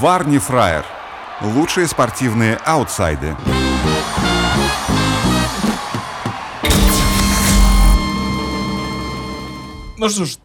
Варни 0.00 0.38
Фраер. 0.38 0.84
Лучшие 1.42 1.86
спортивные 1.86 2.56
аутсайды. 2.64 3.36
Ну 9.98 10.08
что 10.08 10.24
ж, 10.24 10.38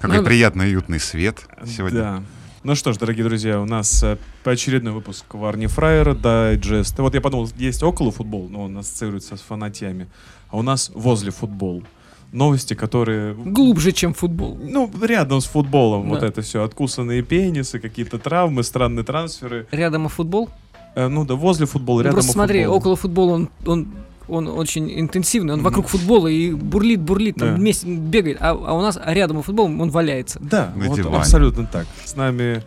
Какой 0.00 0.18
Ну 0.18 0.24
приятный 0.24 0.66
уютный 0.66 0.98
свет 0.98 1.46
сегодня. 1.64 2.00
Да. 2.00 2.22
Ну 2.64 2.74
что 2.74 2.92
ж, 2.92 2.98
дорогие 2.98 3.24
друзья, 3.24 3.60
у 3.60 3.64
нас 3.64 4.02
э, 4.02 4.18
очередной 4.44 4.92
выпуск 4.92 5.24
Варни 5.34 5.66
Фраера, 5.68 6.14
дайджест. 6.14 6.98
Вот 6.98 7.14
я 7.14 7.20
подумал, 7.20 7.48
есть 7.56 7.82
около 7.84 8.10
футбол, 8.10 8.48
но 8.48 8.64
он 8.64 8.76
ассоциируется 8.76 9.36
с 9.36 9.40
фанатьями. 9.40 10.08
А 10.50 10.56
у 10.56 10.62
нас 10.62 10.90
возле 10.94 11.30
футбол. 11.30 11.84
Новости, 12.32 12.74
которые... 12.74 13.34
Глубже, 13.34 13.92
чем 13.92 14.12
футбол. 14.12 14.58
Ну, 14.60 14.90
рядом 15.02 15.40
с 15.40 15.46
футболом 15.46 16.02
Да. 16.04 16.08
вот 16.14 16.22
это 16.22 16.42
все. 16.42 16.62
Откусанные 16.62 17.22
пенисы, 17.22 17.78
какие-то 17.80 18.18
травмы, 18.18 18.62
странные 18.62 19.04
трансферы. 19.04 19.66
Рядом 19.70 20.06
и 20.06 20.08
футбол. 20.08 20.50
Э, 20.94 21.08
ну 21.08 21.24
да, 21.24 21.34
возле 21.34 21.66
футбола, 21.66 21.98
Ну, 21.98 22.02
рядом 22.04 22.14
просто 22.16 22.32
смотри, 22.32 22.60
футбол. 22.64 22.76
около 22.76 22.96
футбола 22.96 23.32
он, 23.32 23.48
он, 23.66 23.88
он 24.28 24.48
очень 24.48 25.00
интенсивный, 25.00 25.54
он 25.54 25.62
вокруг 25.62 25.86
футбола 25.88 26.26
и 26.28 26.52
бурлит, 26.52 27.00
бурлит, 27.00 27.36
там 27.36 27.48
Да. 27.50 27.54
вместе 27.54 27.86
бегает, 27.86 28.36
а, 28.40 28.50
а 28.50 28.72
у 28.74 28.82
нас 28.82 28.98
рядом 29.06 29.38
и 29.38 29.42
футбол 29.42 29.66
он 29.66 29.90
валяется. 29.90 30.38
Да, 30.42 30.72
На 30.76 30.86
вот 30.88 30.96
диване. 30.96 31.16
абсолютно 31.18 31.66
так. 31.66 31.86
С 32.04 32.14
нами 32.16 32.62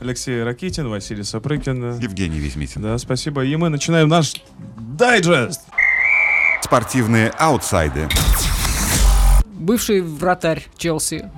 Алексей 0.00 0.42
Ракитин, 0.42 0.88
Василий 0.88 1.22
Сапрыкин. 1.22 1.98
Евгений 2.00 2.38
Визмитин. 2.38 2.82
Да, 2.82 2.98
спасибо. 2.98 3.44
И 3.44 3.56
мы 3.56 3.68
начинаем 3.70 4.08
наш 4.08 4.34
дайджест. 4.98 5.62
Спортивные 6.62 7.28
аутсайды. 7.38 8.08
Бывший 9.58 10.02
вратарь 10.02 10.66
Челси 10.76 11.30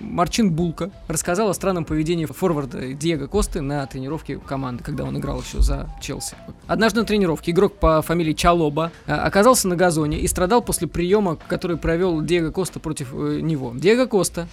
Марчин 0.00 0.50
Булка 0.50 0.90
рассказал 1.08 1.50
о 1.50 1.54
странном 1.54 1.84
поведении 1.84 2.24
форварда 2.24 2.94
Диего 2.94 3.26
Косты 3.26 3.60
на 3.60 3.86
тренировке 3.86 4.38
команды, 4.38 4.82
когда 4.82 5.04
он 5.04 5.18
играл 5.18 5.42
еще 5.42 5.60
за 5.60 5.88
Челси. 6.00 6.36
Однажды 6.66 7.00
на 7.00 7.06
тренировке 7.06 7.52
игрок 7.52 7.74
по 7.74 8.00
фамилии 8.00 8.32
Чалоба 8.32 8.92
э, 9.06 9.12
оказался 9.12 9.68
на 9.68 9.76
газоне 9.76 10.18
и 10.18 10.26
страдал 10.26 10.62
после 10.62 10.88
приема, 10.88 11.36
который 11.36 11.76
провел 11.76 12.22
Диего 12.22 12.50
Коста 12.50 12.80
против 12.80 13.12
э, 13.12 13.40
него. 13.42 13.72
Диего 13.74 14.06
Коста 14.06 14.48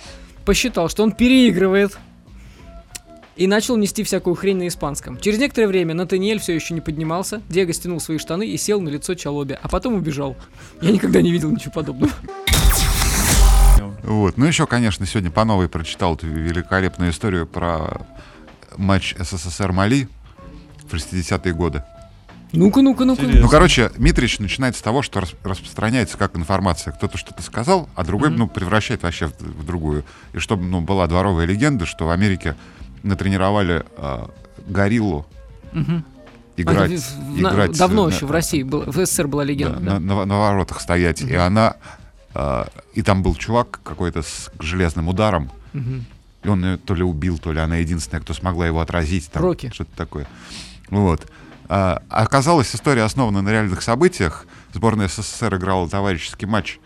посчитал, 0.45 0.89
что 0.89 1.03
он 1.03 1.13
переигрывает 1.13 1.97
и 3.37 3.47
начал 3.47 3.77
нести 3.77 4.03
всякую 4.03 4.35
хрень 4.35 4.57
на 4.57 4.67
испанском. 4.67 5.17
Через 5.17 5.39
некоторое 5.39 5.67
время 5.67 5.93
Натаниэль 5.93 6.39
все 6.39 6.53
еще 6.53 6.73
не 6.73 6.81
поднимался, 6.81 7.41
Диего 7.47 7.71
стянул 7.71 8.01
свои 8.01 8.17
штаны 8.17 8.47
и 8.47 8.57
сел 8.57 8.81
на 8.81 8.89
лицо 8.89 9.13
Чалобе, 9.15 9.57
а 9.61 9.69
потом 9.69 9.93
убежал. 9.93 10.35
Я 10.81 10.91
никогда 10.91 11.21
не 11.21 11.31
видел 11.31 11.51
ничего 11.51 11.71
подобного. 11.71 12.11
Вот. 14.03 14.37
Ну, 14.37 14.45
еще, 14.45 14.67
конечно, 14.67 15.05
сегодня 15.05 15.31
по 15.31 15.45
новой 15.45 15.69
прочитал 15.69 16.15
эту 16.15 16.27
великолепную 16.27 17.11
историю 17.11 17.47
про 17.47 18.01
матч 18.77 19.15
СССР-Мали 19.17 20.07
в 20.89 20.93
60-е 20.93 21.53
годы. 21.53 21.83
Ну-ка, 22.51 22.81
ну-ка, 22.81 23.05
ну-ка. 23.05 23.21
Интересно. 23.21 23.41
Ну, 23.45 23.49
короче, 23.49 23.91
Митрич 23.97 24.37
начинает 24.39 24.75
с 24.75 24.81
того, 24.81 25.01
что 25.01 25.21
рас- 25.21 25.33
распространяется 25.43 26.17
как 26.17 26.35
информация. 26.37 26.93
Кто-то 26.93 27.17
что-то 27.17 27.41
сказал, 27.41 27.89
а 27.95 28.03
другой, 28.03 28.29
Мгм. 28.29 28.39
ну, 28.39 28.47
превращает 28.47 29.01
вообще 29.03 29.27
в, 29.27 29.39
в 29.39 29.65
другую. 29.65 30.03
И 30.33 30.39
чтобы, 30.39 30.63
ну, 30.63 30.81
была 30.81 31.07
дворовая 31.07 31.45
легенда, 31.47 31.85
что 31.87 32.05
в 32.05 32.09
Америке 32.11 32.55
натренировали 33.01 33.83
а, 33.97 34.29
гориллу 34.67 35.25
Мгм. 35.71 36.05
играть. 36.57 36.91
А, 36.91 37.21
на- 37.41 37.49
играть 37.49 37.77
давно 37.77 38.05
на- 38.07 38.13
еще 38.13 38.27
в 38.27 38.31
России, 38.31 38.61
было, 38.61 38.83
в 38.85 39.03
СССР 39.03 39.27
была 39.27 39.43
да, 39.43 39.49
легенда. 39.49 39.79
на, 39.79 39.91
да. 39.93 39.99
на- 39.99 40.25
на 40.25 40.37
воротах 40.39 40.79
стоять. 40.79 41.21
И 41.21 41.33
она... 41.33 41.77
а, 42.33 42.67
и 42.93 43.01
там 43.01 43.23
был 43.23 43.35
чувак 43.35 43.79
какой-то 43.83 44.21
с 44.21 44.51
железным 44.59 45.07
ударом. 45.07 45.51
Мгм. 45.73 46.05
И 46.43 46.47
он 46.47 46.65
ее 46.65 46.77
то 46.77 46.93
ли 46.93 47.03
убил, 47.03 47.37
то 47.37 47.51
ли 47.51 47.59
она 47.59 47.77
единственная, 47.77 48.21
кто 48.21 48.33
смогла 48.33 48.67
его 48.67 48.81
отразить. 48.81 49.31
Там, 49.31 49.43
Рокки. 49.43 49.71
Что-то 49.73 49.95
такое. 49.95 50.27
Вот. 50.89 51.29
А, 51.69 52.01
оказалось, 52.09 52.75
история 52.75 53.03
основана 53.03 53.41
на 53.41 53.49
реальных 53.49 53.81
событиях. 53.81 54.45
Сборная 54.73 55.07
СССР 55.07 55.55
играла 55.55 55.87
товарищеский 55.89 56.47
матч 56.47 56.79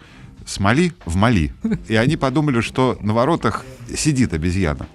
с 0.46 0.60
Мали 0.60 0.94
в 1.06 1.16
Мали. 1.16 1.54
И 1.88 1.96
они 1.96 2.18
подумали, 2.18 2.62
что 2.62 2.98
на 3.02 3.14
воротах 3.14 3.66
сидит 3.96 4.34
обезьяна. 4.34 4.88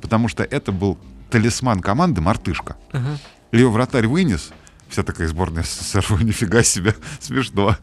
Потому 0.00 0.28
что 0.28 0.42
это 0.42 0.72
был 0.72 0.98
талисман 1.30 1.80
команды 1.80 2.20
«Мартышка». 2.20 2.76
Ага. 2.92 3.18
Ее 3.52 3.70
вратарь 3.70 4.06
вынес, 4.06 4.50
вся 4.98 5.04
такая 5.04 5.28
сборная 5.28 5.62
СССР, 5.62 6.04
нифига 6.24 6.64
себе, 6.64 6.94
смешно. 7.20 7.76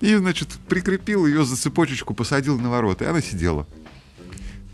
И, 0.00 0.14
значит, 0.14 0.48
прикрепил 0.68 1.26
ее 1.26 1.44
за 1.44 1.56
цепочечку, 1.56 2.14
посадил 2.14 2.60
на 2.60 2.70
ворота, 2.70 3.04
и 3.04 3.08
она 3.08 3.20
сидела. 3.20 3.66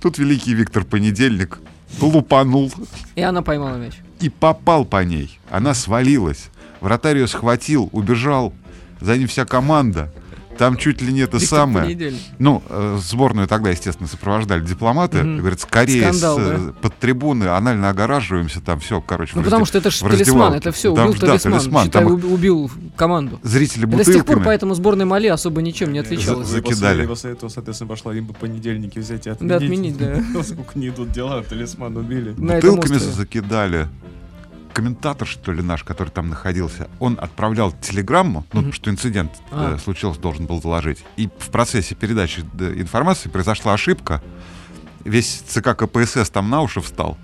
Тут 0.03 0.19
великий 0.19 0.53
Виктор 0.53 0.84
Понедельник 0.84 1.59
лупанул 1.99 2.71
И 3.15 3.23
она 3.23 3.41
поймала 3.41 3.77
мяч. 3.77 3.95
и 4.21 4.29
попал 4.29 4.84
по 4.84 5.03
ней. 5.05 5.41
Она 5.51 5.73
свалилась. 5.73 6.51
Вратарь 6.83 7.17
ее 7.17 7.29
схватил, 7.29 7.89
убежал. 7.93 8.53
За 9.01 9.17
ним 9.17 9.27
вся 9.27 9.47
команда. 9.47 10.13
Там 10.59 10.77
чуть 10.77 11.00
ли 11.03 11.12
не 11.12 11.21
это 11.21 11.39
Виктор 11.39 11.59
самое. 11.59 11.84
Понедельник. 11.87 12.21
Ну, 12.39 12.62
э, 12.69 12.99
сборную 13.00 13.47
тогда, 13.49 13.71
естественно, 13.71 14.09
сопровождали 14.09 14.65
дипломаты. 14.65 15.22
Мгм. 15.22 15.39
Говорят, 15.39 15.61
скорее 15.61 16.03
Скандал, 16.12 16.39
с, 16.39 16.43
э, 16.43 16.72
под 16.81 16.94
трибуны, 16.97 17.44
анально 17.44 17.91
огораживаемся, 17.91 18.61
там 18.61 18.81
все, 18.81 19.00
короче. 19.00 19.33
Ну 19.37 19.43
потому 19.43 19.65
что 19.65 19.78
это 19.78 19.91
же 19.91 20.00
талисман, 20.00 20.55
это 20.55 20.72
все, 20.72 20.95
Там 20.95 21.09
убил 21.11 21.21
да, 21.21 21.27
талисман. 21.28 21.53
талисман. 21.53 21.84
Считай, 21.87 22.03
Там 22.03 22.12
уб- 22.12 22.25
убил 22.33 22.71
команду. 22.97 23.39
зрители 23.43 23.87
Это 23.89 24.03
с 24.03 24.06
тех 24.06 24.15
пор 24.16 24.22
бутылками. 24.25 24.45
поэтому 24.45 24.75
сборная 24.75 25.06
Мали 25.06 25.27
особо 25.28 25.62
ничем 25.62 25.93
не 25.93 25.99
отличалась. 26.00 26.47
За- 26.49 26.55
закидали. 26.56 27.06
После 27.06 27.33
этого, 27.33 27.49
соответственно, 27.50 27.89
пошла 27.89 28.15
им 28.15 28.27
бы 28.27 28.34
понедельники 28.34 28.99
взять 28.99 29.27
и 29.27 29.31
отменить. 29.31 29.49
Да, 29.50 29.56
отменить, 29.56 29.97
да. 29.99 30.22
Насколько 30.34 30.78
не 30.78 30.89
идут 30.89 31.12
дела, 31.12 31.43
талисман 31.43 31.97
убили. 31.97 32.31
Бутылками 32.31 32.97
закидали. 32.99 33.89
Комментатор, 34.76 35.26
что 35.26 35.53
ли, 35.53 35.62
наш, 35.62 35.84
который 35.84 36.10
там 36.10 36.28
находился, 36.28 36.91
он 37.00 37.16
отправлял 37.19 37.72
телеграмму, 37.72 38.44
ну, 38.53 38.60
Мгм. 38.60 38.72
что 38.75 38.91
инцидент 38.91 39.32
А. 39.50 39.76
э, 39.76 39.78
случился, 39.78 40.20
должен 40.20 40.44
был 40.44 40.60
доложить. 40.60 41.03
И 41.16 41.28
в 41.38 41.48
процессе 41.48 41.94
передачи 41.94 42.44
да, 42.53 42.70
информации 42.75 43.31
произошла 43.31 43.72
ошибка. 43.72 44.20
Весь 45.03 45.42
ЦК 45.48 45.75
КПСС 45.75 46.28
там 46.28 46.50
на 46.50 46.60
уши 46.60 46.82
встал. 46.82 47.16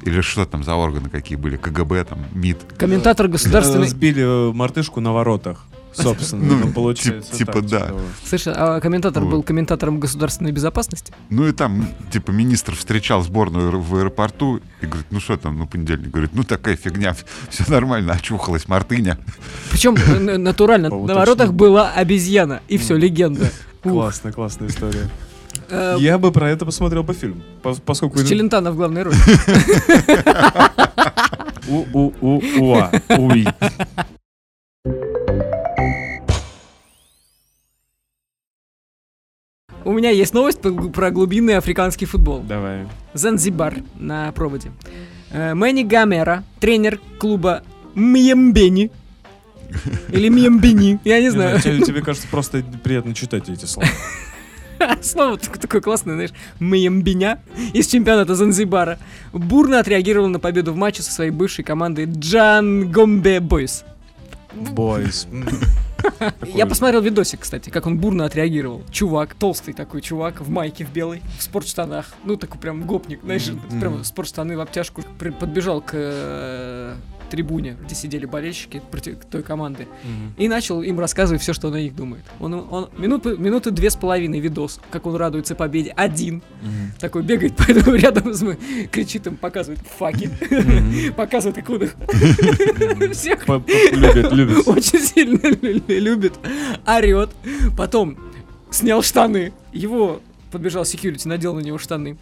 Или 0.00 0.22
что 0.22 0.46
там 0.46 0.64
за 0.64 0.76
органы 0.76 1.10
какие 1.10 1.36
были, 1.36 1.58
КГБ, 1.58 2.04
там, 2.04 2.20
МИД. 2.32 2.72
Комментатор 2.78 3.26
Э, 3.26 3.28
государственной... 3.28 3.88
Сбили 3.88 4.22
э, 4.22 4.52
мартышку 4.54 5.00
на 5.02 5.12
воротах. 5.12 5.66
Собственно, 5.94 6.44
Ну, 6.44 6.66
ну, 6.66 6.72
получается. 6.72 7.30
тип- 7.30 7.38
типа 7.38 7.52
так, 7.54 7.66
да. 7.66 7.80
типа, 7.86 8.00
Слышь, 8.26 8.42
а 8.46 8.80
комментатор 8.80 9.22
Вот. 9.22 9.30
был 9.30 9.42
комментатором 9.42 10.00
государственной 10.00 10.52
безопасности? 10.52 11.12
Ну 11.30 11.46
и 11.46 11.52
там, 11.52 11.88
типа, 12.12 12.30
министр 12.32 12.74
встречал 12.74 13.22
сборную 13.22 13.80
в 13.80 13.94
аэропорту 13.96 14.60
и 14.80 14.86
говорит, 14.86 15.06
ну 15.10 15.20
что 15.20 15.36
там, 15.36 15.58
ну 15.58 15.66
понедельник, 15.66 16.10
говорит, 16.10 16.30
ну 16.34 16.42
такая 16.44 16.76
фигня, 16.76 17.14
все 17.48 17.64
нормально, 17.68 18.12
очухалась 18.14 18.68
Мартыня. 18.68 19.18
Причем 19.70 19.94
н- 19.96 20.42
натурально, 20.42 20.90
По 20.90 21.06
на 21.06 21.14
воротах 21.14 21.52
была 21.52 21.90
обезьяна, 21.92 22.60
и 22.68 22.76
все, 22.78 22.96
легенда. 22.96 23.50
Классная, 23.82 24.32
классная 24.32 24.68
история. 24.68 25.08
Э, 25.70 25.96
Я 25.98 26.18
бы 26.18 26.32
про 26.32 26.50
это 26.50 26.66
посмотрел 26.66 27.04
бы 27.04 27.14
фильм. 27.14 27.42
пос- 27.62 27.80
Поскольку... 27.84 28.18
С 28.18 28.28
Челентано 28.28 28.72
в 28.72 28.76
главной 28.76 29.04
роли. 29.04 29.16
У-у-у-уа. 31.68 32.90
Уи. 33.18 33.46
Меня 40.04 40.12
есть 40.12 40.34
новость 40.34 40.60
про 40.60 41.10
глубинный 41.10 41.56
африканский 41.56 42.04
футбол. 42.04 42.40
Давай. 42.40 42.86
Занзибар 43.14 43.76
на 43.98 44.30
проводе. 44.32 44.70
Э, 45.30 45.54
Мэнни 45.54 45.82
Гамера, 45.82 46.44
тренер 46.60 47.00
клуба 47.18 47.62
Мьембени. 47.94 48.90
Или 50.10 50.28
Мьембени, 50.28 51.00
я 51.04 51.20
не 51.22 51.30
знаю. 51.30 51.58
Тебе, 51.58 52.02
кажется, 52.04 52.28
просто 52.30 52.62
приятно 52.82 53.14
читать 53.14 53.48
эти 53.48 53.64
слова. 53.64 53.88
Слово 55.02 55.38
так- 55.38 55.56
такое 55.56 55.80
классное, 55.80 56.14
знаешь, 56.16 56.32
Мьембеня 56.60 57.40
из 57.72 57.86
чемпионата 57.86 58.34
Занзибара. 58.34 58.98
Бурно 59.32 59.78
отреагировал 59.78 60.28
на 60.28 60.38
победу 60.38 60.74
в 60.74 60.76
матче 60.76 61.02
со 61.02 61.12
своей 61.12 61.30
бывшей 61.30 61.64
командой 61.64 62.04
Джан 62.04 62.90
Гомбе 62.92 63.40
Бойс. 63.40 63.84
Бойс. 64.52 65.26
Я 66.46 66.66
посмотрел 66.66 67.00
видосик, 67.00 67.40
кстати, 67.40 67.70
как 67.70 67.86
он 67.86 67.98
бурно 67.98 68.24
отреагировал. 68.24 68.82
Чувак, 68.90 69.34
толстый 69.34 69.72
такой 69.72 70.00
чувак, 70.00 70.40
в 70.40 70.50
майке 70.50 70.84
в 70.84 70.92
белой, 70.92 71.22
в 71.38 71.42
спортштанах. 71.42 72.06
Ну, 72.24 72.36
такой 72.36 72.60
прям 72.60 72.82
гопник, 72.82 73.20
знаешь, 73.22 73.50
прям 73.80 74.04
спортштаны 74.04 74.56
в 74.56 74.60
обтяжку. 74.60 75.02
Подбежал 75.38 75.80
к 75.80 75.90
э, 75.94 76.94
трибуне, 77.30 77.76
где 77.84 77.94
сидели 77.94 78.26
болельщики 78.26 78.82
против 78.90 79.16
той 79.30 79.42
команды. 79.42 79.86
Мгм. 80.04 80.34
И 80.36 80.48
начал 80.48 80.82
им 80.82 80.98
рассказывать 81.00 81.42
все, 81.42 81.52
что 81.52 81.68
он 81.68 81.74
о 81.74 81.80
них 81.80 81.94
думает. 81.96 82.22
Он, 82.40 82.54
он 82.54 82.88
минуты, 82.98 83.36
минуты 83.36 83.70
две 83.70 83.90
с 83.90 83.96
половиной 83.96 84.40
видос, 84.40 84.80
как 84.90 85.06
он 85.06 85.16
радуется 85.16 85.54
победе. 85.54 85.92
Один. 85.96 86.42
Мгм. 86.62 86.92
Такой 87.00 87.22
бегает 87.22 87.54
поэтому 87.58 87.96
рядом 87.96 88.32
с 88.34 88.42
мы, 88.42 88.58
кричит 88.90 89.26
им, 89.26 89.36
показывает 89.36 89.80
факи. 89.98 90.30
Показывает, 91.16 91.56
как 91.56 91.70
он 91.70 91.80
всех 93.12 93.44
По- 93.44 93.60
по- 93.60 93.70
Любит, 93.92 94.32
любит. 94.32 94.68
очень 94.68 95.00
сильно 95.00 95.38
лю- 95.62 95.82
любит, 95.88 96.34
орет. 96.86 97.30
Потом 97.76 98.16
снял 98.70 99.02
штаны. 99.02 99.52
Его 99.72 100.20
подбежал 100.50 100.84
секьюрити, 100.84 101.26
надел 101.28 101.54
на 101.54 101.60
него 101.60 101.78
штаны. 101.78 102.16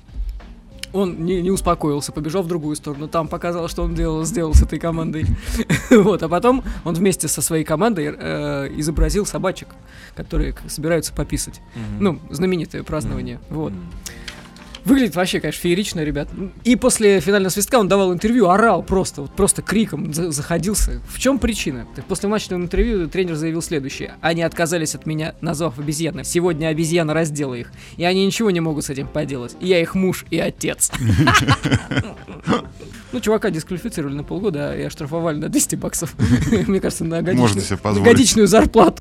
Он 0.92 1.24
не, 1.24 1.40
не 1.40 1.50
успокоился, 1.50 2.12
побежал 2.12 2.42
в 2.42 2.48
другую 2.48 2.76
сторону. 2.76 3.08
Там 3.08 3.28
показал, 3.28 3.68
что 3.68 3.82
он 3.82 3.94
делал, 3.94 4.24
сделал 4.24 4.54
с 4.54 4.62
этой 4.62 4.78
командой. 4.78 5.26
вот, 5.90 6.22
а 6.22 6.28
потом 6.28 6.62
он 6.84 6.94
вместе 6.94 7.28
со 7.28 7.40
своей 7.42 7.64
командой 7.64 8.14
э, 8.16 8.68
изобразил 8.76 9.26
собачек, 9.26 9.68
которые 10.14 10.54
собираются 10.68 11.12
пописать. 11.12 11.60
Мгм. 11.74 12.04
Ну, 12.04 12.18
знаменитое 12.30 12.82
празднование. 12.82 13.40
Мгм. 13.48 13.58
Вот. 13.58 13.72
Мгм. 13.72 13.80
Выглядит 14.84 15.14
вообще, 15.14 15.38
конечно, 15.40 15.60
феерично, 15.60 16.00
ребят. 16.00 16.28
И 16.64 16.74
после 16.74 17.20
финального 17.20 17.50
свистка 17.50 17.78
он 17.78 17.86
давал 17.86 18.12
интервью, 18.12 18.48
орал 18.48 18.82
просто, 18.82 19.22
вот 19.22 19.30
просто 19.36 19.62
криком 19.62 20.12
за- 20.12 20.32
заходился. 20.32 21.00
В 21.08 21.18
чем 21.20 21.38
причина? 21.38 21.86
Так 21.94 22.04
после 22.06 22.28
матчного 22.28 22.60
интервью 22.60 23.08
тренер 23.08 23.36
заявил 23.36 23.62
следующее. 23.62 24.14
Они 24.20 24.42
отказались 24.42 24.94
от 24.96 25.06
меня, 25.06 25.34
назвав 25.40 25.78
обезьяны. 25.78 26.24
Сегодня 26.24 26.66
обезьяна 26.66 27.14
раздела 27.14 27.54
их. 27.54 27.70
И 27.96 28.04
они 28.04 28.26
ничего 28.26 28.50
не 28.50 28.58
могут 28.60 28.84
с 28.84 28.90
этим 28.90 29.06
поделать. 29.06 29.56
Я 29.60 29.80
их 29.80 29.94
муж 29.94 30.24
и 30.30 30.38
отец. 30.40 30.90
Ну, 33.12 33.20
чувака 33.20 33.50
дисквалифицировали 33.50 34.14
на 34.14 34.24
полгода 34.24 34.76
и 34.76 34.82
оштрафовали 34.82 35.36
на 35.36 35.48
200 35.48 35.76
баксов. 35.76 36.14
Мне 36.66 36.80
кажется, 36.80 37.04
на 37.04 37.22
годичную, 37.22 38.46
зарплату. 38.48 39.00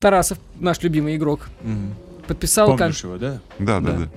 Тарасов, 0.00 0.38
наш 0.58 0.80
любимый 0.82 1.16
игрок. 1.16 1.48
Подписал, 2.28 2.68
кон- 2.68 2.78
Помнишь 2.78 3.02
его, 3.04 3.16
да? 3.18 3.40
Да, 3.58 3.80
да, 3.80 3.92
Да. 3.92 3.98
да. 3.98 4.08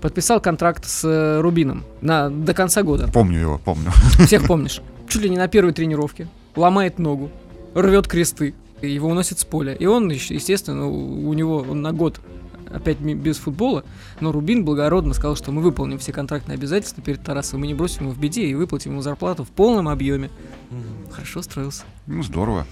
подписал 0.00 0.40
контракт 0.40 0.84
с 0.86 1.04
э, 1.06 1.40
Рубином 1.40 1.84
на, 2.00 2.28
до 2.30 2.52
конца 2.54 2.82
года. 2.82 3.08
Помню 3.12 3.38
его, 3.40 3.60
помню. 3.64 3.90
Всех 4.26 4.46
помнишь. 4.46 4.82
Чуть 5.08 5.22
ли 5.22 5.30
не 5.30 5.36
на 5.38 5.48
первой 5.48 5.72
тренировке. 5.72 6.28
Ломает 6.56 6.98
ногу, 6.98 7.30
рвет 7.74 8.06
кресты, 8.08 8.54
его 8.82 9.08
уносит 9.08 9.38
с 9.38 9.44
поля. 9.44 9.72
И 9.74 9.86
он, 9.86 10.08
естественно, 10.10 10.86
у, 10.86 11.28
у 11.28 11.32
него 11.32 11.58
он 11.68 11.80
на 11.82 11.92
год 11.92 12.20
опять 12.72 12.98
без 13.00 13.36
футбола, 13.38 13.82
но 14.20 14.30
Рубин 14.32 14.64
благородно 14.64 15.12
сказал, 15.14 15.34
что 15.36 15.50
мы 15.50 15.60
выполним 15.60 15.98
все 15.98 16.12
контрактные 16.12 16.54
обязательства 16.54 17.02
перед 17.02 17.20
Тарасом, 17.22 17.60
мы 17.60 17.66
не 17.66 17.74
бросим 17.74 18.04
его 18.04 18.12
в 18.12 18.18
беде 18.20 18.46
и 18.46 18.54
выплатим 18.54 18.92
ему 18.92 19.02
зарплату 19.02 19.44
в 19.44 19.48
полном 19.48 19.88
объеме. 19.88 20.30
Хорошо 21.10 21.40
устроился. 21.40 21.82
Ну, 22.06 22.22
здорово. 22.22 22.66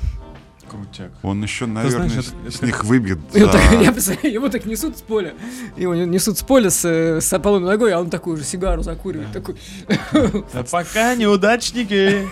Крутяк. 0.68 1.10
Он 1.22 1.42
еще, 1.42 1.66
наверное, 1.66 2.08
знаешь, 2.08 2.26
с- 2.26 2.28
это- 2.42 2.50
с 2.52 2.56
это- 2.56 2.66
них 2.66 2.84
выбьет. 2.90 3.18
За- 3.32 3.46
так, 3.48 3.62
я 3.82 3.92
представляю, 3.92 4.32
его 4.34 4.48
так 4.48 4.64
несут 4.66 4.98
с 4.98 5.02
поля. 5.02 5.34
Его 5.76 5.94
не- 5.94 6.06
несут 6.06 6.38
с 6.38 6.42
поля 6.42 6.70
с, 6.70 6.84
э, 6.84 7.20
с 7.20 7.32
опалой 7.32 7.60
ногой, 7.60 7.92
а 7.92 8.00
он 8.00 8.10
такую 8.10 8.36
же 8.36 8.44
сигару 8.44 8.82
закуривает. 8.82 9.32
Такой. 9.32 9.56
А 10.54 10.62
пока 10.70 11.14
неудачники. 11.14 12.28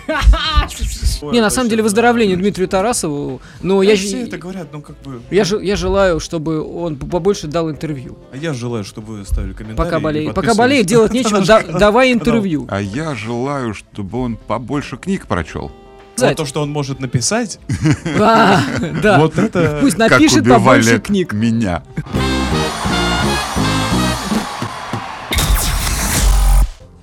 Не, 1.31 1.41
на 1.41 1.49
самом 1.49 1.69
деле 1.69 1.83
выздоровление 1.83 2.37
Дмитрию 2.37 2.67
Тарасову, 2.67 3.41
но 3.61 3.81
я, 3.81 3.95
все 3.95 4.23
это 4.23 4.37
говорят, 4.37 4.67
ну 4.71 4.81
как 4.81 4.95
бы. 5.01 5.21
я, 5.31 5.43
я 5.43 5.75
желаю, 5.75 6.19
чтобы 6.19 6.61
он 6.61 6.95
побольше 6.97 7.47
дал 7.47 7.69
интервью. 7.71 8.17
А 8.31 8.37
я 8.37 8.53
желаю, 8.53 8.83
чтобы 8.83 9.17
вы 9.17 9.25
ставили 9.25 9.53
комментарии. 9.53 9.77
Пока 9.77 9.99
болеет. 9.99 10.33
Пока 10.35 10.53
болеет, 10.55 10.85
делать 10.85 11.13
нечего, 11.13 11.43
да- 11.45 11.63
давай 11.63 12.13
интервью. 12.13 12.67
А 12.69 12.81
я 12.81 13.15
желаю, 13.15 13.73
чтобы 13.73 14.19
он 14.19 14.37
побольше 14.37 14.97
книг 14.97 15.27
прочел. 15.27 15.71
Вот 16.19 16.35
то, 16.35 16.45
что 16.45 16.61
он 16.61 16.69
может 16.71 16.99
написать, 16.99 17.59
А, 18.19 18.59
Да. 19.01 19.19
вот 19.19 19.37
это... 19.37 19.77
Пусть 19.81 19.97
напишет 19.97 20.47
побольше 20.47 20.99
книг. 20.99 21.33
меня. 21.33 21.83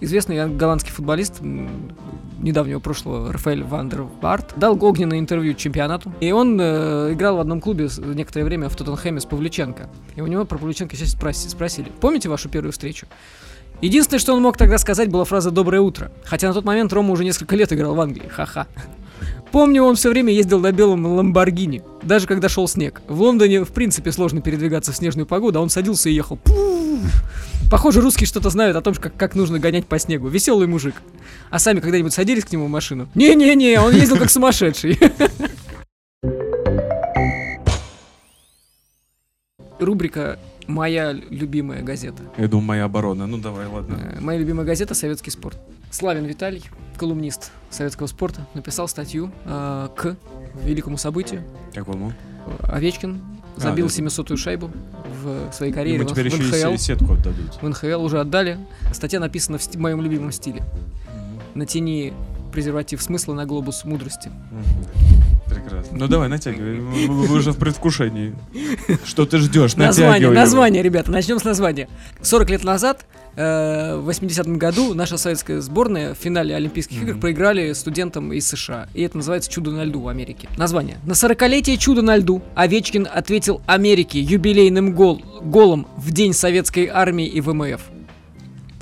Известный 0.01 0.49
голландский 0.49 0.93
футболист 0.93 1.41
недавнего 1.41 2.79
прошлого 2.79 3.33
Рафаэль 3.33 3.63
Вандер 3.65 4.03
Барт 4.03 4.53
дал 4.57 4.77
огненное 4.85 5.19
интервью 5.19 5.55
чемпионату. 5.55 6.13
И 6.21 6.31
он 6.31 6.59
э, 6.61 7.13
играл 7.13 7.37
в 7.39 7.41
одном 7.41 7.61
клубе 7.63 7.89
некоторое 8.15 8.45
время 8.45 8.69
в 8.69 8.77
Тоттенхэме 8.77 9.21
с 9.21 9.25
Павлюченко. 9.25 9.89
И 10.17 10.21
у 10.21 10.27
него 10.27 10.45
про 10.45 10.59
Павлюченко 10.59 10.95
сейчас 10.95 11.15
спроси- 11.15 11.49
спросили. 11.49 11.91
Помните 12.01 12.29
вашу 12.29 12.51
первую 12.51 12.73
встречу? 12.73 13.07
Единственное, 13.81 14.19
что 14.19 14.35
он 14.35 14.43
мог 14.43 14.59
тогда 14.59 14.77
сказать, 14.77 15.11
была 15.11 15.25
фраза 15.25 15.51
«доброе 15.51 15.81
утро». 15.81 16.13
Хотя 16.25 16.49
на 16.49 16.55
тот 16.55 16.65
момент 16.65 16.93
Рома 16.93 17.13
уже 17.13 17.25
несколько 17.25 17.57
лет 17.57 17.73
играл 17.73 17.95
в 17.95 18.01
Англии. 18.01 18.29
Ха-ха. 18.29 18.67
Помню, 19.55 19.85
он 19.85 19.95
все 19.95 20.11
время 20.11 20.33
ездил 20.33 20.59
на 20.59 20.73
белом 20.73 21.07
Ламборгини, 21.07 21.85
даже 22.03 22.27
когда 22.27 22.49
шел 22.49 22.67
снег. 22.67 23.03
В 23.07 23.21
Лондоне, 23.21 23.63
в 23.65 23.71
принципе, 23.71 24.11
сложно 24.11 24.41
передвигаться 24.41 24.91
в 24.91 24.97
снежную 24.97 25.27
погоду, 25.27 25.61
а 25.61 25.63
он 25.63 25.71
садился 25.71 26.09
и 26.09 26.13
ехал. 26.13 26.39
Пу! 26.39 26.99
Похоже, 27.71 28.01
русские 28.01 28.27
что-то 28.27 28.51
знают 28.51 28.77
о 28.77 28.81
том, 28.81 28.95
как, 28.95 29.17
как 29.17 29.37
нужно 29.37 29.61
гонять 29.61 29.87
по 29.87 29.97
снегу. 30.01 30.27
Веселый 30.27 30.67
мужик. 30.67 30.97
А 31.51 31.61
сами 31.61 31.79
когда-нибудь 31.79 32.13
садились 32.13 32.45
к 32.45 32.51
нему 32.51 32.67
в 32.67 32.69
машину? 32.69 33.09
Не-не-не, 33.15 33.79
он 33.81 33.95
ездил 33.95 34.17
как 34.17 34.29
сумасшедший. 34.29 34.99
Рубрика 39.79 40.41
«Моя 40.67 41.13
любимая 41.13 41.83
газета». 41.83 42.25
Я 42.39 42.49
думаю, 42.49 42.67
моя 42.67 42.85
оборона. 42.87 43.29
Ну 43.29 43.39
давай, 43.39 43.69
ладно. 43.69 44.15
Э, 44.17 44.21
Моя 44.21 44.41
любимая 44.41 44.67
газета 44.67 44.95
«Советский 44.95 45.31
спорт». 45.31 45.59
Славин 45.95 46.25
Виталий, 46.25 46.63
колумнист 46.97 47.53
советского 47.71 48.09
спорта, 48.09 48.45
написал 48.55 48.89
статью 48.89 49.31
э, 49.45 49.89
к 49.95 50.17
великому 50.65 50.97
событию. 50.97 51.45
Какому? 51.73 52.13
Овечкин 52.65 53.21
забил 53.57 53.87
А, 53.87 53.89
да. 53.89 53.95
700-ю 53.95 54.37
шайбу 54.37 54.71
в 55.23 55.53
своей 55.53 55.73
карьере 55.73 56.01
Ему 56.01 56.09
теперь 56.09 56.29
в 56.29 56.35
еще 56.35 56.43
и 56.43 56.49
НХЛ. 56.65 56.77
се- 56.77 56.79
сетку 56.79 57.13
отдадут. 57.13 57.63
В 57.63 57.69
НХЛ 57.69 58.03
уже 58.03 58.19
отдали. 58.21 58.59
Статья 58.93 59.21
написана 59.21 59.59
в 59.59 59.63
сти- 59.63 59.79
моем 59.79 60.01
любимом 60.03 60.33
стиле. 60.33 60.65
Натяни 61.55 62.13
презерватив 62.53 63.01
смысла 63.01 63.35
на 63.35 63.47
глобус 63.47 63.85
мудрости. 63.85 64.33
Прекрасно. 65.65 65.99
Ну 65.99 66.09
давай, 66.09 66.29
натягивай. 66.29 66.81
Мы 66.81 67.33
уже 67.33 67.53
в 67.53 67.59
предвкушении. 67.59 68.35
Что 69.05 69.27
ты 69.27 69.39
ждешь? 69.39 69.77
Название, 69.77 70.31
название, 70.31 70.83
ребята, 70.83 71.11
начнем 71.11 71.39
с 71.39 71.45
названия. 71.45 71.89
40 72.23 72.51
лет 72.51 72.65
назад, 72.65 73.07
э, 73.37 73.97
в 73.97 74.09
80-м 74.09 74.59
году, 74.59 74.95
наша 74.95 75.17
советская 75.17 75.61
сборная 75.61 76.15
в 76.15 76.19
финале 76.19 76.55
Олимпийских 76.55 77.03
игр 77.03 77.19
проиграли 77.19 77.73
студентам 77.73 78.33
из 78.33 78.47
США. 78.49 78.89
И 78.95 79.03
это 79.03 79.17
называется 79.17 79.51
«Чудо 79.51 79.71
на 79.71 79.85
льду» 79.85 80.01
в 80.01 80.09
Америке. 80.09 80.49
Название. 80.57 80.99
На 81.05 81.13
40-летие 81.13 81.77
«Чудо 81.77 82.03
на 82.03 82.17
льду» 82.17 82.43
Овечкин 82.55 83.09
ответил 83.13 83.63
Америке 83.67 84.21
юбилейным 84.21 84.95
гол, 84.95 85.23
голом 85.43 85.87
в 85.97 86.11
День 86.11 86.33
Советской 86.35 86.87
Армии 86.87 87.27
и 87.27 87.41
ВМФ. 87.41 87.81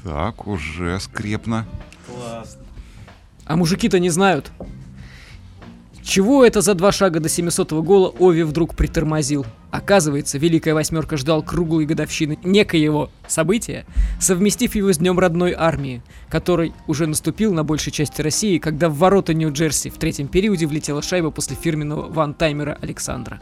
Так, 0.03 0.47
уже 0.47 0.99
скрепно. 0.99 1.67
Классно. 2.07 2.63
А 3.45 3.57
мужики-то 3.57 3.99
не 3.99 4.11
знают. 4.11 4.51
Чего 6.03 6.45
это 6.45 6.63
за 6.63 6.75
два 6.75 6.91
шага 6.91 7.21
до 7.21 7.29
700-го 7.29 7.81
гола 7.83 8.13
Ови 8.19 8.43
вдруг 8.43 8.75
притормозил? 8.75 9.47
Оказывается, 9.71 10.37
Великая 10.37 10.75
Восьмерка 10.75 11.17
ждал 11.17 11.43
круглой 11.43 11.87
годовщины 11.87 12.39
некоего 12.43 13.09
события, 13.29 13.87
совместив 14.21 14.75
его 14.75 14.93
с 14.93 14.99
Днем 14.99 15.19
родной 15.19 15.55
армии, 15.57 16.03
который 16.29 16.73
уже 16.89 17.07
наступил 17.07 17.55
на 17.55 17.63
большей 17.63 17.93
части 17.93 18.21
России, 18.21 18.59
когда 18.59 18.89
в 18.89 18.99
ворота 18.99 19.33
Нью-Джерси 19.33 19.91
в 19.91 19.97
третьем 19.97 20.27
периоде 20.27 20.67
влетела 20.67 21.03
шайба 21.03 21.31
после 21.31 21.57
фирменного 21.57 22.11
ван-таймера 22.13 22.77
Александра. 22.83 23.41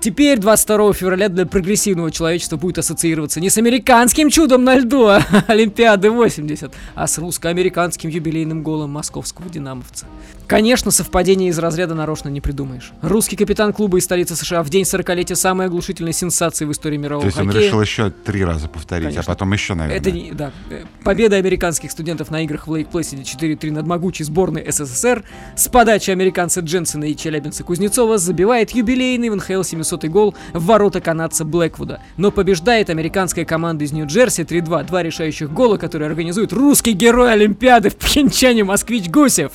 Теперь 0.00 0.38
22 0.38 0.92
февраля 0.92 1.28
для 1.28 1.46
прогрессивного 1.46 2.10
человечества 2.10 2.56
будет 2.56 2.78
ассоциироваться 2.78 3.40
не 3.40 3.50
с 3.50 3.58
американским 3.58 4.30
чудом 4.30 4.62
на 4.62 4.76
льду 4.76 5.06
а 5.06 5.22
Олимпиады 5.48 6.10
80, 6.10 6.72
а 6.94 7.06
с 7.06 7.18
русско-американским 7.18 8.10
юбилейным 8.10 8.62
голом 8.62 8.90
московского 8.90 9.48
динамовца. 9.48 10.06
Конечно, 10.46 10.92
совпадение 10.92 11.48
из 11.48 11.58
разряда 11.58 11.94
нарочно 11.94 12.28
не 12.28 12.40
придумаешь. 12.40 12.92
Русский 13.02 13.34
капитан 13.34 13.72
клуба 13.72 13.98
из 13.98 14.04
столицы 14.04 14.36
США 14.36 14.62
в 14.62 14.70
день 14.70 14.84
40-летия 14.84 15.34
самой 15.34 15.66
оглушительной 15.66 16.12
сенсации 16.12 16.66
в 16.66 16.70
истории 16.70 16.96
То 16.96 17.02
мирового 17.02 17.26
есть 17.26 17.38
он 17.38 17.46
хоккея. 17.46 17.66
решил 17.66 17.80
еще 17.80 18.10
три 18.10 18.44
раза 18.44 18.68
повторить, 18.68 19.08
Конечно. 19.08 19.32
а 19.32 19.34
потом 19.34 19.52
еще, 19.52 19.74
наверное. 19.74 20.00
Это 20.00 20.12
не, 20.12 20.30
да. 20.30 20.52
Э, 20.70 20.84
Победа 21.02 21.36
американских 21.36 21.90
студентов 21.90 22.30
на 22.30 22.42
играх 22.42 22.68
в 22.68 22.70
Лейк 22.70 22.88
Плэсиде 22.88 23.22
4-3 23.22 23.72
над 23.72 23.86
могучей 23.86 24.24
сборной 24.24 24.70
СССР 24.70 25.24
с 25.56 25.66
подачи 25.68 26.10
американца 26.10 26.60
Дженсена 26.60 27.04
и 27.04 27.16
челябинца 27.16 27.64
Кузнецова 27.64 28.18
забивает 28.18 28.70
юбилейный 28.70 29.30
в 29.30 29.36
НХЛ 29.36 29.62
700 29.62 29.85
гол 30.08 30.34
в 30.52 30.64
ворота 30.64 31.00
канадца 31.00 31.44
Блэквуда. 31.44 32.00
Но 32.16 32.30
побеждает 32.30 32.90
американская 32.90 33.44
команда 33.44 33.84
из 33.84 33.92
Нью-Джерси 33.92 34.42
3-2. 34.42 34.84
Два 34.86 35.02
решающих 35.02 35.52
гола, 35.52 35.76
которые 35.76 36.08
организует 36.08 36.52
русский 36.52 36.92
герой 36.92 37.32
Олимпиады 37.32 37.90
в 37.90 37.96
Пхенчане 37.96 38.64
Москвич 38.64 39.08
Гусев. 39.08 39.52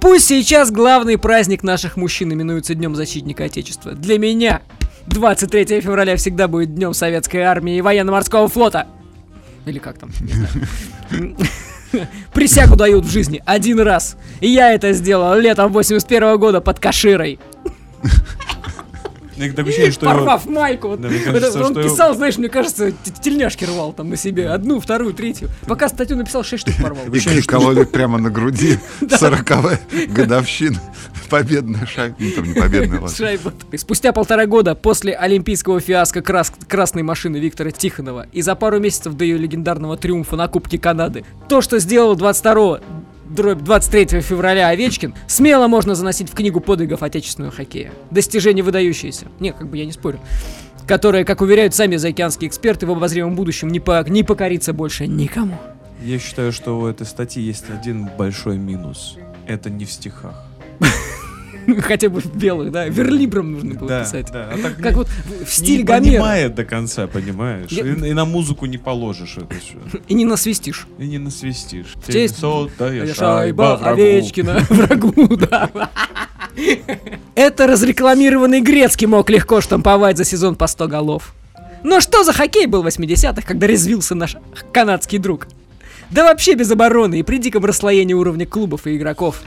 Пусть 0.00 0.26
сейчас 0.26 0.70
главный 0.70 1.16
праздник 1.16 1.62
наших 1.62 1.96
мужчин 1.96 2.32
именуется 2.32 2.74
Днем 2.74 2.96
Защитника 2.96 3.44
Отечества. 3.44 3.92
Для 3.92 4.18
меня 4.18 4.62
23 5.06 5.80
февраля 5.80 6.16
всегда 6.16 6.48
будет 6.48 6.74
Днем 6.74 6.92
Советской 6.92 7.42
Армии 7.42 7.76
и 7.76 7.80
Военно-Морского 7.80 8.48
Флота. 8.48 8.88
Или 9.64 9.78
как 9.78 9.98
там? 9.98 10.10
Присягу 12.32 12.76
дают 12.76 13.04
в 13.04 13.10
жизни 13.10 13.42
один 13.44 13.80
раз. 13.80 14.16
И 14.40 14.48
я 14.48 14.72
это 14.72 14.92
сделал 14.92 15.38
летом 15.38 15.72
81 15.72 16.38
года 16.38 16.60
под 16.60 16.78
Каширой. 16.78 17.38
Такое 19.36 19.64
ощущение, 19.64 19.92
что 19.92 20.06
его- 20.06 20.14
Порвав 20.18 20.46
майку. 20.46 20.88
Вот. 20.88 21.00
Да, 21.00 21.08
кажется, 21.08 21.30
это 21.30 21.58
он 21.66 21.72
что 21.72 21.80
его- 21.80 21.90
писал, 21.90 22.14
знаешь, 22.14 22.38
мне 22.38 22.48
кажется, 22.48 22.92
тельняшки 23.22 23.64
рвал 23.64 23.92
там 23.92 24.10
на 24.10 24.16
себе. 24.16 24.48
Одну, 24.50 24.80
вторую, 24.80 25.14
третью. 25.14 25.48
Пока 25.66 25.88
статью 25.88 26.16
написал, 26.16 26.42
шесть 26.44 26.62
штук 26.68 26.74
порвал. 26.82 27.04
И 27.12 27.40
кололи 27.42 27.84
прямо 27.84 28.18
на 28.18 28.30
груди. 28.30 28.78
Сороковая 29.10 29.80
годовщина. 30.08 30.80
Победная 31.30 31.86
шайба. 31.86 32.16
Ну, 32.18 32.30
там 32.32 32.44
не 32.44 32.54
победная, 32.54 33.00
ладно. 33.00 33.16
Шайба. 33.16 33.52
Спустя 33.76 34.12
полтора 34.12 34.46
года 34.46 34.74
после 34.74 35.14
олимпийского 35.14 35.80
фиаско 35.80 36.20
крас- 36.20 36.52
красной 36.68 37.02
машины 37.02 37.38
Виктора 37.38 37.70
Тихонова 37.70 38.26
и 38.32 38.42
за 38.42 38.54
пару 38.54 38.78
месяцев 38.80 39.14
до 39.14 39.24
ее 39.24 39.38
легендарного 39.38 39.96
триумфа 39.96 40.36
на 40.36 40.48
Кубке 40.48 40.78
Канады, 40.78 41.24
то, 41.48 41.60
что 41.62 41.78
сделал 41.78 42.14
22 42.16 42.80
дробь 43.34 43.60
23 43.62 44.20
февраля 44.20 44.68
Овечкин, 44.68 45.14
смело 45.26 45.66
можно 45.68 45.94
заносить 45.94 46.30
в 46.30 46.34
книгу 46.34 46.60
подвигов 46.60 47.02
отечественного 47.02 47.52
хоккея. 47.52 47.92
Достижение 48.10 48.62
выдающееся. 48.62 49.26
Не, 49.40 49.52
как 49.52 49.68
бы 49.68 49.78
я 49.78 49.84
не 49.84 49.92
спорю. 49.92 50.20
Которое, 50.86 51.24
как 51.24 51.40
уверяют 51.40 51.74
сами 51.74 51.96
заокеанские 51.96 52.48
эксперты, 52.48 52.86
в 52.86 52.90
обозримом 52.90 53.34
будущем 53.36 53.68
не, 53.68 53.80
по- 53.80 54.04
не 54.08 54.22
покорится 54.24 54.72
больше 54.72 55.06
никому. 55.06 55.56
Я 56.02 56.18
считаю, 56.18 56.52
что 56.52 56.78
у 56.80 56.86
этой 56.86 57.06
статьи 57.06 57.42
есть 57.42 57.66
один 57.70 58.08
большой 58.18 58.58
минус. 58.58 59.16
Это 59.46 59.70
не 59.70 59.84
в 59.84 59.92
стихах. 59.92 60.44
Хотя 61.82 62.08
бы 62.08 62.20
в 62.20 62.34
белых, 62.36 62.70
да? 62.72 62.86
Верлибром 62.86 63.52
нужно 63.52 63.74
было 63.74 64.00
писать. 64.02 64.30
да. 64.32 64.50
А 64.52 64.58
так 64.58 64.76
Как 64.76 64.92
не- 64.92 64.96
вот 64.96 65.08
в 65.08 65.40
не 65.40 65.46
стиле 65.46 65.84
Гомера. 65.84 66.10
понимает 66.12 66.54
до 66.54 66.64
конца, 66.64 67.06
понимаешь? 67.06 67.70
Я- 67.70 67.84
И, 67.86 68.10
и 68.10 68.12
на 68.12 68.24
музыку 68.24 68.66
не 68.66 68.78
положишь 68.78 69.36
это 69.36 69.54
все. 69.60 69.76
И 70.08 70.14
не 70.14 70.24
насвистишь. 70.24 70.86
И 70.98 71.06
не 71.06 71.18
насвистишь. 71.18 71.94
Здесь- 72.06 72.32
Сотая 72.36 73.12
Шайба 73.12 73.76
врагу. 73.80 74.00
Овечкина 74.02 74.60
врагу, 74.70 75.36
да. 75.36 75.70
Это 77.34 77.66
разрекламированный 77.66 78.60
Грецкий 78.60 79.06
мог 79.06 79.30
легко 79.30 79.60
штамповать 79.60 80.18
за 80.18 80.24
сезон 80.24 80.54
по 80.54 80.66
100 80.66 80.88
голов. 80.88 81.34
Но 81.82 82.00
что 82.00 82.22
за 82.24 82.32
хоккей 82.32 82.66
был 82.66 82.82
в 82.82 82.86
80-х, 82.86 83.42
когда 83.46 83.66
резвился 83.66 84.14
наш 84.14 84.36
канадский 84.72 85.18
друг? 85.18 85.48
Да 86.10 86.24
вообще 86.24 86.54
без 86.54 86.70
обороны 86.70 87.18
и 87.20 87.22
при 87.22 87.38
диком 87.38 87.64
расслоении 87.64 88.12
уровня 88.14 88.46
клубов 88.46 88.86
и 88.86 88.96
игроков. 88.96 89.40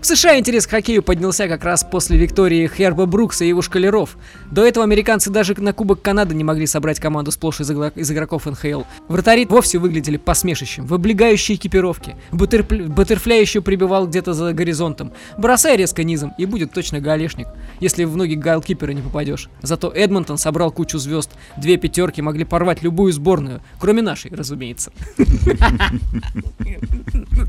В 0.00 0.06
США 0.06 0.38
интерес 0.38 0.66
к 0.66 0.70
хоккею 0.70 1.02
поднялся 1.02 1.48
как 1.48 1.64
раз 1.64 1.84
после 1.84 2.16
виктории 2.18 2.68
Херба 2.68 3.06
Брукса 3.06 3.44
и 3.44 3.48
его 3.48 3.62
шкалеров. 3.62 4.16
До 4.50 4.64
этого 4.64 4.84
американцы 4.84 5.30
даже 5.30 5.54
на 5.60 5.72
Кубок 5.72 6.02
Канады 6.02 6.34
не 6.34 6.44
могли 6.44 6.66
собрать 6.66 7.00
команду 7.00 7.30
сплошь 7.32 7.60
из, 7.60 7.70
игла- 7.70 7.92
из 7.94 8.10
игроков 8.10 8.46
НХЛ. 8.46 8.82
Вратари 9.08 9.44
вовсе 9.46 9.78
выглядели 9.78 10.16
посмешищем, 10.16 10.86
в 10.86 10.94
облегающей 10.94 11.56
экипировке. 11.56 12.16
Бутерпл- 12.30 12.88
Баттерфляй 12.88 13.40
еще 13.40 13.60
прибивал 13.60 14.06
где-то 14.06 14.34
за 14.34 14.52
горизонтом. 14.52 15.12
Бросай 15.36 15.76
резко 15.76 16.04
низом, 16.04 16.32
и 16.38 16.46
будет 16.46 16.72
точно 16.72 17.00
галешник, 17.00 17.48
если 17.80 18.04
в 18.04 18.16
ноги 18.16 18.34
гайлкипера 18.34 18.92
не 18.92 19.02
попадешь. 19.02 19.48
Зато 19.62 19.90
Эдмонтон 19.94 20.38
собрал 20.38 20.70
кучу 20.70 20.98
звезд. 20.98 21.30
Две 21.56 21.76
пятерки 21.76 22.22
могли 22.22 22.44
порвать 22.44 22.82
любую 22.82 23.12
сборную, 23.12 23.60
кроме 23.80 24.02
нашей, 24.02 24.30
разумеется. 24.32 24.92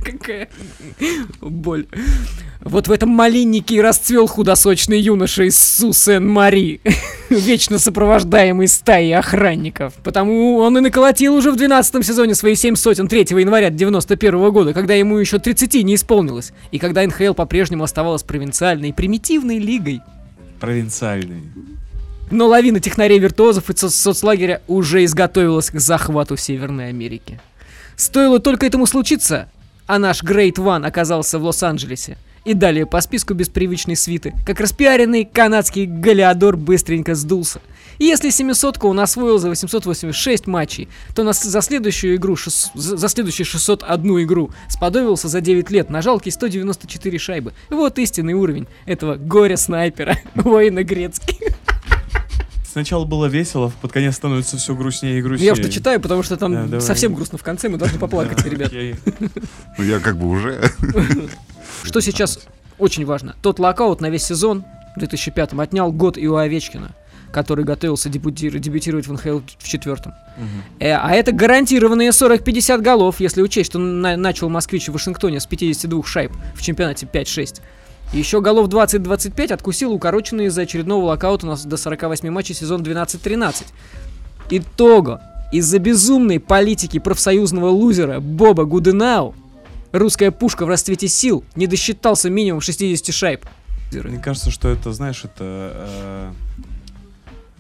Какая 0.04 0.50
боль. 1.42 1.88
Вот 2.62 2.90
в 2.90 2.92
этом 2.92 3.10
малиннике 3.10 3.76
и 3.76 3.82
расцвел 3.82 4.28
худосочный 4.28 5.00
юноша 5.00 5.44
из 5.44 5.58
Су-Сен-Мари, 5.58 6.82
вечно 7.30 7.80
сопровождаемый 7.80 8.68
стаей 8.68 9.16
охранников. 9.16 9.94
Потому 10.04 10.58
он 10.58 10.78
и 10.78 10.82
наколотил 10.82 11.36
уже 11.36 11.52
в 11.52 11.56
12 11.56 12.06
сезоне 12.06 12.36
свои 12.36 12.56
семь 12.56 12.76
сотен 12.76 13.08
3 13.08 13.20
января 13.40 13.70
91 13.70 14.52
года, 14.52 14.74
когда 14.74 14.94
ему 14.94 15.18
еще 15.18 15.40
30 15.40 15.86
не 15.86 15.96
исполнилось, 15.96 16.52
и 16.72 16.80
когда 16.80 17.06
НХЛ 17.08 17.34
по-прежнему 17.34 17.86
оставалась 17.86 18.24
провинциальной 18.24 18.94
примитивной 18.94 19.60
лигой. 19.60 20.02
Провинциальный. 20.60 21.44
Но 22.30 22.48
лавина 22.48 22.82
технарей-виртуозов 22.82 23.70
из 23.70 23.84
соц- 23.84 23.90
соцлагеря 23.90 24.62
уже 24.68 25.06
изготовилась 25.06 25.72
к 25.72 25.80
захвату 25.80 26.36
Северной 26.36 26.90
Америки. 26.90 27.40
Стоило 27.96 28.40
только 28.40 28.66
этому 28.66 28.86
случиться, 28.86 29.50
а 29.90 29.98
наш 29.98 30.22
Great 30.22 30.58
One 30.58 30.86
оказался 30.86 31.40
в 31.40 31.44
Лос-Анджелесе. 31.44 32.16
И 32.46 32.54
далее 32.54 32.86
по 32.86 33.02
списку 33.02 33.34
без 33.34 33.50
привычной 33.50 33.96
свиты, 33.96 34.34
как 34.46 34.60
распиаренный 34.60 35.26
канадский 35.26 35.86
Галиадор 35.88 36.58
быстренько 36.58 37.16
сдулся. 37.16 37.60
И 37.98 38.06
если 38.06 38.30
700 38.30 38.78
он 38.86 39.00
освоил 39.00 39.40
за 39.40 39.50
886 39.50 40.46
матчей, 40.46 40.90
то 41.16 41.24
на, 41.24 41.34
за 41.34 41.62
следующую 41.62 42.16
игру, 42.18 42.36
шес- 42.36 42.70
за 42.76 43.10
следующие 43.10 43.46
601 43.46 44.24
игру 44.24 44.52
сподобился 44.70 45.28
за 45.28 45.42
9 45.42 45.72
лет 45.72 45.90
на 45.90 46.04
жалкие 46.04 46.32
194 46.32 47.18
шайбы. 47.18 47.54
Вот 47.70 47.98
истинный 47.98 48.34
уровень 48.34 48.68
этого 48.86 49.16
горя-снайпера, 49.16 50.18
воина 50.36 50.84
Грецкий. 50.84 51.40
Сначала 52.72 53.04
было 53.06 53.26
весело, 53.26 53.72
под 53.82 53.92
конец 53.92 54.16
становится 54.16 54.58
все 54.58 54.76
грустнее 54.76 55.18
и 55.20 55.22
грустнее. 55.22 55.48
Я 55.48 55.54
уж 55.54 55.60
читаю, 55.74 56.00
потому 56.00 56.22
что 56.22 56.38
там 56.38 56.70
Да, 56.70 56.80
совсем 56.82 57.16
грустно 57.16 57.38
в 57.38 57.44
конце, 57.44 57.68
мы 57.68 57.78
должны 57.78 57.98
поплакать, 57.98 58.44
ребят. 58.46 58.72
Ну, 59.78 59.84
я 59.84 60.00
как 60.00 60.18
бы 60.18 60.28
уже... 60.28 60.62
Что 61.84 62.00
сейчас 62.02 62.40
очень 62.78 63.06
важно. 63.06 63.36
Тот 63.42 63.58
локаут 63.60 64.02
на 64.02 64.10
весь 64.10 64.24
сезон 64.26 64.66
в 64.96 65.00
2005 65.00 65.54
отнял 65.54 65.92
год 65.92 66.18
и 66.18 66.28
у 66.28 66.36
Овечкина, 66.36 66.92
который 67.32 67.64
готовился 67.64 68.10
дебюти- 68.10 68.58
дебютировать 68.60 69.08
в 69.08 69.14
НХЛ 69.14 69.40
в 69.58 69.68
четвертом. 69.68 70.14
Э, 70.80 70.92
а 70.94 71.12
это 71.14 71.32
гарантированные 71.32 72.10
40-50 72.10 72.82
голов, 72.82 73.20
если 73.20 73.42
учесть, 73.42 73.72
что 73.72 73.80
на- 73.80 74.18
начал 74.18 74.50
москвич 74.50 74.90
в 74.90 74.94
Вашингтоне 74.94 75.40
с 75.40 75.46
52 75.46 76.04
шайб 76.04 76.32
в 76.56 76.62
чемпионате 76.62 77.08
5-6. 77.12 77.62
Еще 78.12 78.42
голов 78.42 78.70
20-25 78.70 79.54
откусил 79.54 79.94
укороченный 79.94 80.46
из-за 80.46 80.62
очередного 80.64 81.06
локаута 81.06 81.46
у 81.46 81.50
нас 81.50 81.64
до 81.66 81.78
48 81.78 82.30
матчей 82.32 82.56
сезон 82.56 82.82
12-13. 82.82 83.68
Итого, 84.50 85.20
из-за 85.52 85.78
безумной 85.78 86.40
политики 86.40 86.98
профсоюзного 86.98 87.70
лузера 87.70 88.20
Боба 88.20 88.66
Гуденау, 88.66 89.36
русская 89.92 90.32
пушка 90.32 90.66
в 90.66 90.70
расцвете 90.70 91.08
сил 91.08 91.44
не 91.56 91.68
досчитался 91.68 92.32
минимум 92.32 92.62
60 92.62 93.14
шайб. 93.14 93.46
Мне 93.92 94.20
кажется, 94.20 94.50
что 94.50 94.70
это, 94.70 94.92
знаешь, 94.92 95.24
это 95.24 95.72
э, 95.76 96.32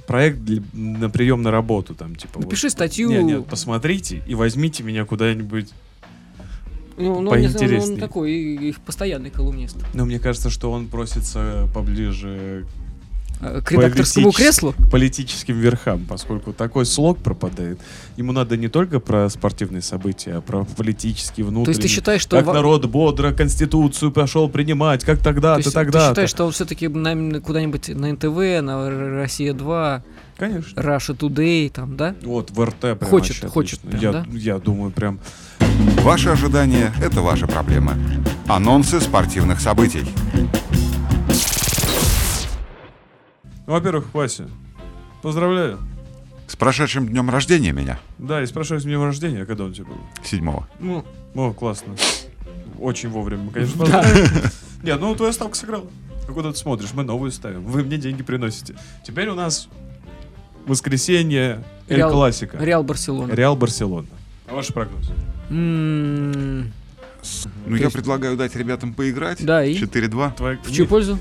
проект 0.07 0.39
для- 0.39 0.61
на 0.73 1.09
прием 1.11 1.43
на 1.43 1.51
работу, 1.51 1.93
там, 1.93 2.15
типа. 2.15 2.39
Напиши 2.39 2.67
вот. 2.67 2.71
статью. 2.71 3.09
Нет, 3.09 3.23
нет, 3.23 3.45
посмотрите 3.47 4.23
и 4.27 4.33
возьмите 4.33 4.81
меня 4.83 5.05
куда-нибудь. 5.05 5.69
Ну, 6.99 7.21
ну, 7.21 7.31
он, 7.31 7.39
не- 7.39 7.47
он- 7.77 7.91
он 7.93 7.97
такой, 7.97 8.31
их 8.33 8.79
постоянный 8.81 9.29
колумнист. 9.29 9.77
Но 9.93 10.05
мне 10.05 10.19
кажется, 10.19 10.49
что 10.49 10.71
он 10.71 10.87
просится 10.87 11.67
поближе 11.73 12.65
Э, 13.41 13.61
К 13.63 13.71
редакторскому 13.71 14.33
креслу. 14.33 14.73
к 14.73 14.89
политическим 14.91 15.57
верхам, 15.57 16.05
поскольку 16.05 16.51
такой 16.51 16.85
слог 16.85 17.19
пропадает. 17.19 17.79
Ему 18.17 18.33
надо 18.33 18.57
не 18.57 18.67
только 18.67 18.99
про 18.99 19.29
спортивные 19.29 19.81
события, 19.81 20.33
а 20.33 20.41
про 20.41 20.65
политические, 20.65 21.45
внутренние. 21.45 21.65
То 21.65 21.69
есть 21.71 21.81
ты 21.81 21.87
считаешь, 21.87 22.21
что... 22.21 22.35
Как 22.35 22.47
во- 22.47 22.53
народ 22.53 22.85
бодро 22.87 23.31
Конституцию 23.31 24.11
пошел 24.11 24.49
принимать, 24.49 25.05
как 25.05 25.19
То 25.19 25.23
тогда-то, 25.23 25.59
есть 25.61 25.73
тогда 25.73 25.99
ты 26.07 26.09
считаешь, 26.09 26.29
что 26.31 26.45
он 26.47 26.51
все-таки 26.51 26.87
куда-нибудь 26.87 27.87
на 27.89 28.11
НТВ, 28.11 28.61
на 28.61 28.87
Р- 28.87 29.15
Россия 29.21 29.53
2, 29.53 30.03
Конечно. 30.37 30.77
Russia 30.81 31.17
Today, 31.17 31.69
там, 31.71 31.95
да? 31.95 32.15
Вот, 32.23 32.51
в 32.51 32.61
РТ 32.61 32.79
прям 32.81 32.97
Хочет, 33.09 33.45
хочет 33.49 33.79
прям, 33.79 34.01
я, 34.01 34.11
да? 34.11 34.25
я 34.33 34.59
думаю, 34.59 34.91
прям... 34.91 35.21
Ваши 36.03 36.29
ожидания— 36.29 36.93
это 37.01 37.21
ваша 37.21 37.47
проблема. 37.47 37.95
Анонсы 38.47 38.99
спортивных 38.99 39.59
событий. 39.59 40.05
Ну, 43.67 43.73
во-первых, 43.73 44.13
Вася, 44.13 44.49
поздравляю. 45.21 45.77
С 46.47 46.55
прошедшим 46.55 47.07
днем 47.07 47.29
рождения 47.29 47.71
меня, 47.71 47.99
Да, 48.17 48.41
и 48.41 48.45
с 48.47 48.51
днем 48.51 49.03
рождения, 49.03 49.45
когда 49.45 49.65
он 49.65 49.69
у 49.69 49.73
тебя 49.73 49.85
был? 49.85 49.97
седьмого. 50.23 50.67
Ну, 50.79 51.05
О, 51.35 51.53
классно. 51.53 51.95
Очень 52.79 53.09
вовремя, 53.09 53.51
конечно, 53.51 53.77
поздравляю. 53.79 54.27
Нет, 54.83 54.99
ну 54.99 55.13
твоя 55.15 55.31
ставка 55.33 55.55
сыграла. 55.55 55.85
А 56.27 56.31
куда 56.31 56.51
ты 56.51 56.57
смотришь? 56.57 56.89
Мы 56.93 57.03
новую 57.03 57.31
ставим. 57.31 57.63
Вы 57.65 57.83
мне 57.83 57.97
деньги 57.97 58.23
приносите. 58.23 58.75
Теперь 59.05 59.29
у 59.29 59.35
нас 59.35 59.67
воскресенье 60.65 61.63
Эль 61.87 62.01
Классика. 62.03 62.57
Реал 62.57 62.83
Барселона. 62.83 63.31
Реал 63.31 63.55
Барселона. 63.55 64.07
А 64.51 64.55
ваш 64.55 64.67
прогноз? 64.73 65.09
М, 65.49 66.71
Ну, 67.67 67.75
я 67.75 67.83
есть- 67.83 67.93
предлагаю 67.93 68.37
дать 68.37 68.55
ребятам 68.55 68.93
поиграть. 68.93 69.43
Да, 69.45 69.63
и? 69.63 69.75
4-2 69.77 70.33
Твоя... 70.35 70.57
В 70.63 70.71
чью 70.71 70.87
пользу? 70.87 71.17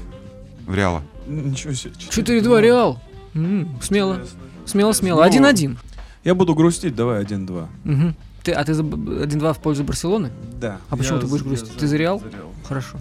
в 0.67 0.75
Реала. 0.75 1.03
Ничего 1.27 1.73
себе. 1.73 1.93
4-2 2.11 2.61
Реал. 2.61 3.01
М, 3.35 3.69
Смело. 3.83 4.21
Смело, 4.67 4.93
смело. 4.93 5.23
Ну, 5.23 5.29
1-1. 5.29 5.77
Я 6.25 6.35
буду 6.35 6.55
грустить, 6.55 6.95
давай 6.95 7.23
1-2. 7.23 7.69
Мгм. 7.85 8.15
Ты, 8.45 8.53
а 8.53 8.65
ты 8.65 8.75
за 8.75 8.83
б- 8.83 9.23
1-2 9.25 9.53
в 9.55 9.59
пользу 9.59 9.83
Барселоны? 9.85 10.31
Да. 10.61 10.79
А 10.91 10.97
почему 10.97 11.17
Я 11.17 11.21
ты 11.23 11.27
будешь 11.27 11.43
за- 11.43 11.49
грустить? 11.49 11.73
я 11.75 11.81
Ты 11.81 11.87
за 11.87 11.97
Реал? 11.97 12.21
Реал. 12.21 12.51
Хорошо. 12.67 12.99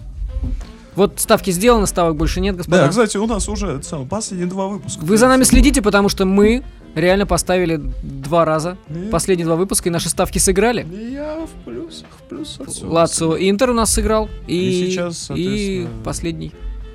Вот 0.94 1.20
ставки 1.20 1.50
сделаны, 1.50 1.86
ставок 1.86 2.16
больше 2.16 2.40
нет, 2.40 2.56
господа. 2.56 2.82
Да, 2.84 2.88
кстати, 2.88 3.16
у 3.18 3.26
нас 3.26 3.48
уже 3.48 3.66
это 3.68 3.86
самое, 3.86 4.08
последние 4.08 4.48
два 4.48 4.66
выпуска. 4.66 5.04
Вы 5.04 5.16
за 5.16 5.28
нами 5.28 5.44
следите, 5.44 5.80
потому 5.82 6.08
что 6.08 6.24
мы 6.24 6.64
реально 7.00 7.26
поставили 7.26 7.80
два 8.02 8.44
раза 8.44 8.76
И- 8.88 9.08
последние 9.10 9.46
два 9.46 9.56
выпуска, 9.56 9.88
и 9.88 9.92
наши 9.92 10.08
ставки 10.08 10.38
сыграли. 10.38 10.86
И 10.90 11.12
я 11.12 11.38
в 11.46 11.64
плюсах, 11.64 12.06
в 12.18 12.22
плюсах. 12.28 12.68
всё. 12.68 12.88
Лацио 12.88 13.36
Интер 13.38 13.70
у 13.70 13.74
нас 13.74 13.92
сыграл, 13.92 14.28
и, 14.46 14.56
И 14.56 14.90
сейчас, 14.90 15.14
и 15.16 15.26
соответственно, 15.26 15.88
последний. 16.04 16.52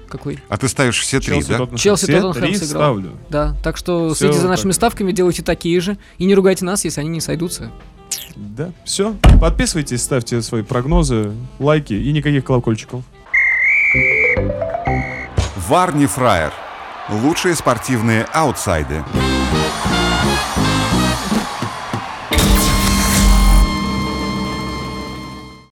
Какой? 0.10 0.38
А 0.48 0.58
ты 0.58 0.68
ставишь 0.68 1.00
все 1.00 1.20
три, 1.20 1.28
Челси, 1.34 1.48
да? 1.50 1.58
Тоттенхэм. 1.58 1.78
Челси, 1.78 2.04
Все 2.04 2.22
Тоттенхэм 2.22 2.44
три 2.44 2.56
сыграл. 2.56 2.82
ставлю. 2.84 3.12
Да, 3.30 3.56
так 3.64 3.78
что 3.78 4.10
Всё 4.10 4.16
следите 4.16 4.42
за 4.42 4.48
нашими 4.48 4.70
так. 4.72 4.76
ставками, 4.76 5.12
делайте 5.12 5.42
такие 5.42 5.80
же. 5.82 5.98
И 6.20 6.26
не 6.26 6.36
ругайте 6.36 6.66
нас, 6.66 6.86
если 6.86 7.02
они 7.02 7.10
не 7.10 7.20
сойдутся. 7.22 7.72
Да, 8.36 8.72
все. 8.86 9.16
Подписывайтесь, 9.42 10.04
ставьте 10.04 10.40
свои 10.44 10.62
прогнозы, 10.62 11.32
лайки 11.58 11.94
и 11.94 12.12
никаких 12.12 12.44
колокольчиков. 12.46 13.02
Варни 15.68 16.06
Фраер. 16.06 16.52
Лучшие 17.10 17.56
спортивные 17.56 18.26
аутсайды. 18.34 19.04